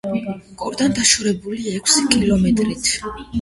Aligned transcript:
გორიდან 0.61 0.95
დაშორებულია 0.99 1.75
ექვსი 1.81 2.07
კილომეტრით. 2.15 2.91